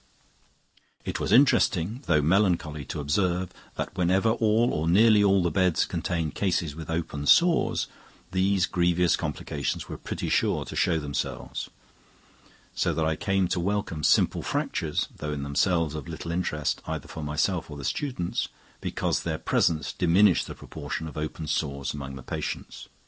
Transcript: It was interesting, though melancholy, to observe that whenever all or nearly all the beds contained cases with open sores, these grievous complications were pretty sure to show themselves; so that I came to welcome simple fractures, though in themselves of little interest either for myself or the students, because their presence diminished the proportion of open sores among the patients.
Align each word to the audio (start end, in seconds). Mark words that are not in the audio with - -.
It 1.05 1.19
was 1.19 1.31
interesting, 1.31 2.01
though 2.07 2.23
melancholy, 2.23 2.85
to 2.85 2.99
observe 2.99 3.51
that 3.75 3.95
whenever 3.95 4.31
all 4.31 4.73
or 4.73 4.87
nearly 4.89 5.23
all 5.23 5.43
the 5.43 5.51
beds 5.51 5.85
contained 5.85 6.33
cases 6.33 6.73
with 6.75 6.89
open 6.89 7.27
sores, 7.27 7.85
these 8.31 8.65
grievous 8.65 9.15
complications 9.15 9.87
were 9.87 9.99
pretty 9.99 10.27
sure 10.27 10.65
to 10.65 10.75
show 10.75 10.97
themselves; 10.97 11.69
so 12.73 12.95
that 12.95 13.05
I 13.05 13.15
came 13.15 13.47
to 13.49 13.59
welcome 13.59 14.03
simple 14.03 14.41
fractures, 14.41 15.07
though 15.15 15.33
in 15.33 15.43
themselves 15.43 15.93
of 15.93 16.07
little 16.07 16.31
interest 16.31 16.81
either 16.87 17.07
for 17.07 17.21
myself 17.21 17.69
or 17.69 17.77
the 17.77 17.85
students, 17.85 18.47
because 18.79 19.21
their 19.21 19.37
presence 19.37 19.93
diminished 19.93 20.47
the 20.47 20.55
proportion 20.55 21.07
of 21.07 21.15
open 21.15 21.45
sores 21.45 21.93
among 21.93 22.15
the 22.15 22.23
patients. 22.23 22.87